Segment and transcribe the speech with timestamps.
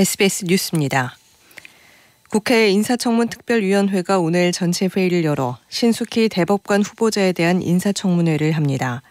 [0.00, 1.14] SBS 뉴스입니다.
[2.30, 9.02] 국회 인사청문 특별위원회가 오늘 전체 회의를 열어 신숙희 대법관 후보자에 대한 인사청문회를 합니다.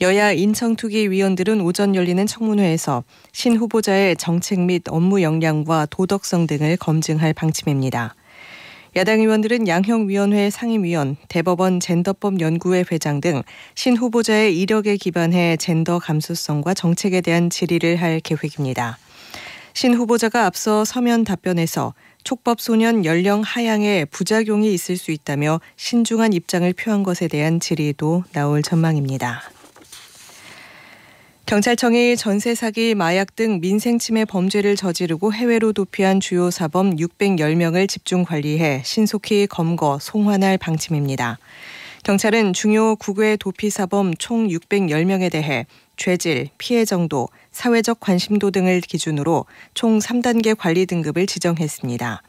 [0.00, 7.32] 여야 인청투기 위원들은 오전 열리는 청문회에서 신 후보자의 정책 및 업무 역량과 도덕성 등을 검증할
[7.32, 8.16] 방침입니다.
[8.96, 13.44] 야당 의원들은 양형위원회 상임위원, 대법원 젠더법 연구회 회장 등
[13.76, 18.98] 신 후보자의 이력에 기반해 젠더 감수성과 정책에 대한 질의를 할 계획입니다.
[19.74, 26.72] 신 후보자가 앞서 서면 답변에서 촉법 소년 연령 하향에 부작용이 있을 수 있다며 신중한 입장을
[26.72, 29.42] 표한 것에 대한 질의도 나올 전망입니다.
[31.46, 38.24] 경찰청이 전세 사기, 마약 등 민생 침해 범죄를 저지르고 해외로 도피한 주요 사범 610명을 집중
[38.24, 41.38] 관리해 신속히 검거, 송환할 방침입니다.
[42.04, 45.64] 경찰은 중요 국외 도피 사범 총 610명에 대해
[45.96, 52.22] 죄질, 피해 정도, 사회적 관심도 등을 기준으로 총 3단계 관리 등급을 지정했습니다.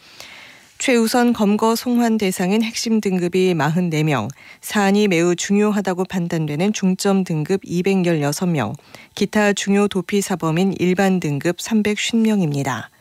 [0.78, 4.30] 최우선 검거 송환 대상인 핵심 등급이 44명,
[4.62, 8.76] 사안이 매우 중요하다고 판단되는 중점 등급 216명,
[9.14, 12.95] 기타 중요 도피 사범인 일반 등급 350명입니다.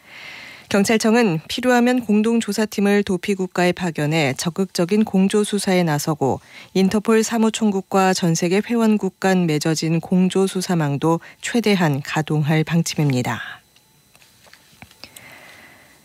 [0.75, 6.41] 경찰청은 필요하면 공동조사팀을 도피국가에 파견해 적극적인 공조수사에 나서고
[6.73, 13.41] 인터폴 사무총국과 전 세계 회원국 간 맺어진 공조수사망도 최대한 가동할 방침입니다.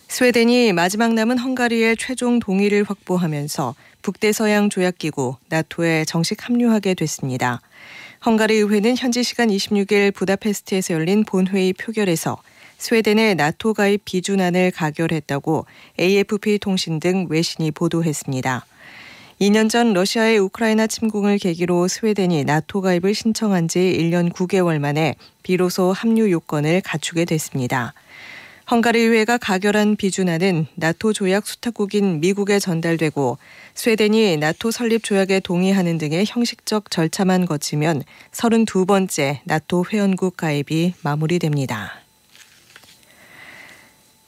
[0.08, 7.60] 스웨덴이 마지막 남은 헝가리의 최종 동의를 확보하면서 북대서양 조약기구 나토에 정식 합류하게 됐습니다.
[8.24, 12.38] 헝가리 의회는 현지 시간 26일 부다페스트에서 열린 본회의 표결에서
[12.80, 15.66] 스웨덴의 나토 가입 비준안을 가결했다고
[16.00, 18.66] AFP 통신 등 외신이 보도했습니다.
[19.42, 25.92] 2년 전 러시아의 우크라이나 침공을 계기로 스웨덴이 나토 가입을 신청한 지 1년 9개월 만에 비로소
[25.92, 27.94] 합류 요건을 갖추게 됐습니다.
[28.72, 33.38] 헝가리 의회가 가결한 비준안은 나토 조약 수탁국인 미국에 전달되고
[33.74, 41.99] 스웨덴이 나토 설립 조약에 동의하는 등의 형식적 절차만 거치면 32번째 나토 회원국 가입이 마무리됩니다.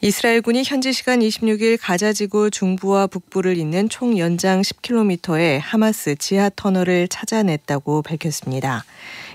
[0.04, 8.02] 이스라엘군이 현지 시간 26일 가자지구 중부와 북부를 잇는 총 연장 10km의 하마스 지하 터널을 찾아냈다고
[8.02, 8.84] 밝혔습니다.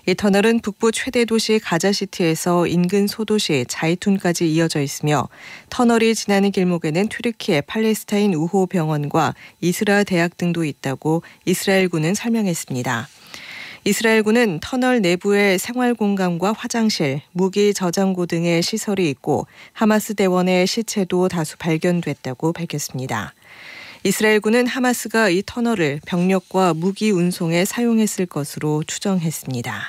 [0.08, 5.28] 이 터널은 북부 최대 도시 가자시티에서 인근 소도시 자이툰까지 이어져 있으며
[5.70, 13.08] 터널이 지나는 길목에는 튀르키예 팔레스타인 우호 병원과 이스라 대학 등도 있다고 이스라엘군은 설명했습니다.
[13.86, 21.56] 이스라엘군은 터널 내부에 생활 공간과 화장실, 무기 저장고 등의 시설이 있고 하마스 대원의 시체도 다수
[21.56, 23.32] 발견됐다고 밝혔습니다.
[24.02, 29.80] 이스라엘군은 하마스가 이 터널을 병력과 무기 운송에 사용했을 것으로 추정했습니다.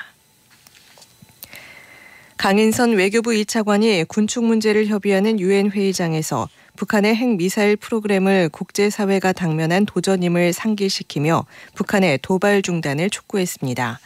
[2.37, 11.45] 강인선 외교부 2차관이 군축 문제를 협의하는 유엔 회의장에서 북한의 핵미사일 프로그램을 국제사회가 당면한 도전임을 상기시키며
[11.73, 13.99] 북한의 도발 중단을 촉구했습니다.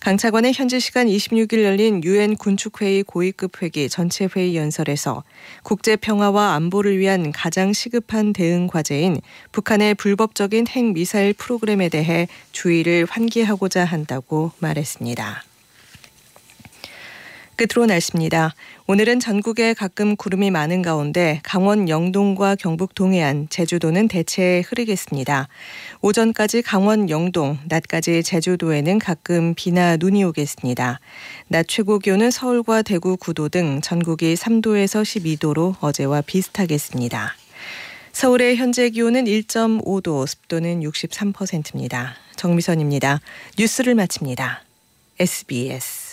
[0.00, 5.22] 강 차관의 현지 시간 26일 열린 유엔 군축회의 고위급 회기 전체 회의 연설에서
[5.62, 9.20] 국제 평화와 안보를 위한 가장 시급한 대응 과제인
[9.52, 15.42] 북한의 불법적인 핵 미사일 프로그램에 대해 주의를 환기하고자 한다고 말했습니다.
[17.58, 18.54] 끝으로 날씨입니다.
[18.86, 25.48] 오늘은 전국에 가끔 구름이 많은 가운데 강원 영동과 경북 동해안, 제주도는 대체 흐리겠습니다.
[26.00, 31.00] 오전까지 강원 영동, 낮까지 제주도에는 가끔 비나 눈이 오겠습니다.
[31.48, 37.34] 낮 최고 기온은 서울과 대구 9도 등 전국이 3도에서 12도로 어제와 비슷하겠습니다.
[38.12, 42.14] 서울의 현재 기온은 1.5도, 습도는 63%입니다.
[42.36, 43.20] 정미선입니다.
[43.58, 44.62] 뉴스를 마칩니다.
[45.18, 46.07] SBS